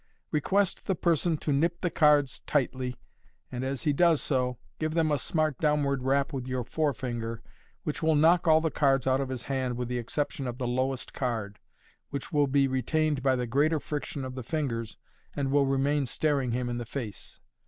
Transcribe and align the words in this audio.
Request 0.31 0.87
the 0.87 0.95
person 0.95 1.37
to 1.37 1.53
nip 1.53 1.79
the 1.81 1.91
cards 1.91 2.39
tightly, 2.47 2.95
and 3.51 3.63
as 3.63 3.83
he 3.83 3.93
does 3.93 4.19
so 4.19 4.57
give 4.79 4.95
them 4.95 5.11
a 5.11 5.19
smart 5.19 5.59
downward 5.59 6.01
rap 6.01 6.33
with 6.33 6.47
your 6.47 6.63
forefinger, 6.63 7.43
which 7.83 8.01
will 8.01 8.15
knock 8.15 8.47
all 8.47 8.61
the 8.61 8.71
cards 8.71 9.05
out 9.05 9.21
of 9.21 9.29
his 9.29 9.43
hand 9.43 9.77
with 9.77 9.89
the 9.89 9.99
exception 9.99 10.47
of 10.47 10.57
the 10.57 10.67
lowest 10.67 11.13
card, 11.13 11.59
which 12.09 12.33
will 12.33 12.47
be 12.47 12.67
retained 12.67 13.21
by 13.21 13.35
the 13.35 13.45
greater 13.45 13.79
friction 13.79 14.25
of 14.25 14.33
the 14.33 14.41
fingers, 14.41 14.97
and 15.35 15.51
will 15.51 15.67
remain 15.67 16.07
staring 16.07 16.49
him 16.51 16.67
in 16.67 16.79
the 16.79 16.85
face. 16.87 17.39